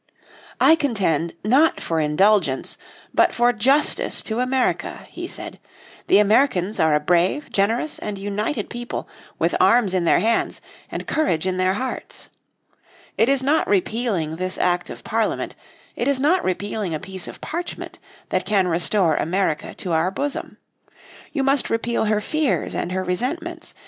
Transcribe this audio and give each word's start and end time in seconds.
"I 0.59 0.75
contend, 0.75 1.33
not 1.45 1.79
for 1.79 1.99
indulgence, 1.99 2.75
but 3.13 3.35
for 3.35 3.53
justice 3.53 4.23
to 4.23 4.39
America," 4.39 5.05
he 5.11 5.27
said. 5.27 5.59
"The 6.07 6.17
Americans 6.17 6.79
are 6.79 6.95
a 6.95 6.99
brave, 6.99 7.51
generous 7.51 7.99
and 7.99 8.17
united 8.17 8.67
people, 8.71 9.07
with 9.37 9.53
arms 9.59 9.93
in 9.93 10.05
their 10.05 10.17
hands, 10.19 10.59
and 10.89 11.05
courage 11.05 11.45
in 11.45 11.57
their 11.57 11.75
hearts. 11.75 12.29
It 13.15 13.29
is 13.29 13.43
not 13.43 13.67
repealing 13.67 14.37
this 14.37 14.57
act 14.57 14.89
of 14.89 15.03
Parliament, 15.03 15.55
it 15.95 16.07
is 16.07 16.19
not 16.19 16.43
repealing 16.43 16.95
a 16.95 16.99
piece 16.99 17.27
of 17.27 17.39
parchment, 17.39 17.99
that 18.29 18.43
can 18.43 18.67
restore 18.67 19.17
America 19.17 19.75
to 19.75 19.91
our 19.91 20.09
bosom. 20.09 20.57
You 21.31 21.43
must 21.43 21.69
repeal 21.69 22.05
her 22.05 22.21
fears 22.21 22.73
and 22.73 22.91
her 22.91 23.03
resentments. 23.03 23.75